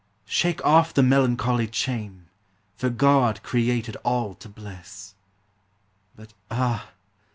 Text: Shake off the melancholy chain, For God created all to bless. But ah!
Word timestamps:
Shake 0.25 0.65
off 0.65 0.95
the 0.95 1.03
melancholy 1.03 1.67
chain, 1.67 2.25
For 2.75 2.89
God 2.89 3.43
created 3.43 3.97
all 3.97 4.33
to 4.33 4.49
bless. 4.49 5.13
But 6.15 6.33
ah! 6.49 6.89